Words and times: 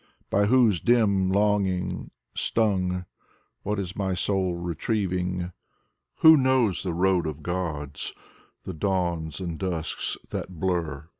By 0.31 0.47
whose 0.47 0.81
dim 0.81 1.29
longing 1.29 2.09
stung, 2.33 3.05
what 3.61 3.77
is 3.77 3.95
my 3.95 4.15
soul 4.15 4.55
retrieving? 4.55 5.51
Who 6.21 6.37
knows 6.37 6.81
the 6.81 6.91
road 6.95 7.27
of 7.27 7.43
gods? 7.43 8.11
The 8.63 8.73
dawns 8.73 9.39
and 9.39 9.59
dusks 9.59 10.17
that 10.31 10.59
blur? 10.59 11.07